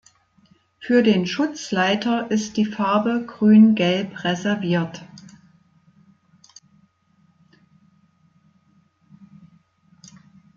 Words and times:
Für 0.79 1.03
den 1.03 1.27
Schutzleiter 1.27 2.31
ist 2.31 2.57
die 2.57 2.65
Farbe 2.65 3.23
grün-gelb 3.23 4.23
reserviert. 4.23 5.03